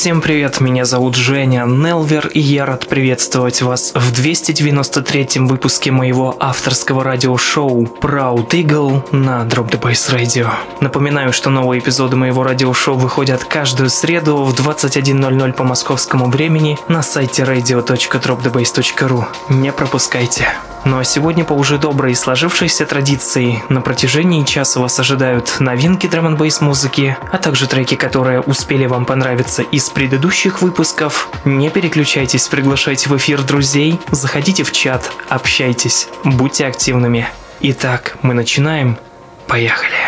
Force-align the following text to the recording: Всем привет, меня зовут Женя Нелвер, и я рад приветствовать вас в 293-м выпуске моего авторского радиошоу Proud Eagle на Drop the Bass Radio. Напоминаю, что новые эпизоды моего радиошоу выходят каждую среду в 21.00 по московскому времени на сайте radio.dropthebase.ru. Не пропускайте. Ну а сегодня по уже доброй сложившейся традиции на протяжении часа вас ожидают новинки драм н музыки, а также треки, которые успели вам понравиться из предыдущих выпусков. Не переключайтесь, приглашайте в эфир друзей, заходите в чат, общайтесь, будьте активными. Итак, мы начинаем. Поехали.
Всем 0.00 0.22
привет, 0.22 0.62
меня 0.62 0.86
зовут 0.86 1.14
Женя 1.14 1.66
Нелвер, 1.66 2.28
и 2.28 2.40
я 2.40 2.64
рад 2.64 2.88
приветствовать 2.88 3.60
вас 3.60 3.92
в 3.94 4.18
293-м 4.18 5.46
выпуске 5.46 5.90
моего 5.90 6.34
авторского 6.40 7.04
радиошоу 7.04 7.82
Proud 8.00 8.48
Eagle 8.48 9.04
на 9.14 9.42
Drop 9.42 9.68
the 9.68 9.78
Bass 9.78 10.10
Radio. 10.10 10.48
Напоминаю, 10.80 11.34
что 11.34 11.50
новые 11.50 11.80
эпизоды 11.80 12.16
моего 12.16 12.42
радиошоу 12.42 12.96
выходят 12.96 13.44
каждую 13.44 13.90
среду 13.90 14.38
в 14.38 14.54
21.00 14.54 15.52
по 15.52 15.64
московскому 15.64 16.30
времени 16.30 16.78
на 16.88 17.02
сайте 17.02 17.42
radio.dropthebase.ru. 17.42 19.24
Не 19.50 19.70
пропускайте. 19.70 20.48
Ну 20.84 20.98
а 20.98 21.04
сегодня 21.04 21.44
по 21.44 21.52
уже 21.52 21.78
доброй 21.78 22.14
сложившейся 22.14 22.86
традиции 22.86 23.62
на 23.68 23.80
протяжении 23.80 24.44
часа 24.44 24.80
вас 24.80 24.98
ожидают 24.98 25.56
новинки 25.60 26.06
драм 26.06 26.26
н 26.26 26.38
музыки, 26.60 27.16
а 27.30 27.38
также 27.38 27.66
треки, 27.66 27.96
которые 27.96 28.40
успели 28.40 28.86
вам 28.86 29.04
понравиться 29.04 29.62
из 29.62 29.90
предыдущих 29.90 30.62
выпусков. 30.62 31.28
Не 31.44 31.68
переключайтесь, 31.68 32.48
приглашайте 32.48 33.10
в 33.10 33.16
эфир 33.16 33.42
друзей, 33.42 34.00
заходите 34.10 34.62
в 34.62 34.72
чат, 34.72 35.12
общайтесь, 35.28 36.08
будьте 36.24 36.66
активными. 36.66 37.28
Итак, 37.60 38.16
мы 38.22 38.32
начинаем. 38.32 38.96
Поехали. 39.46 39.98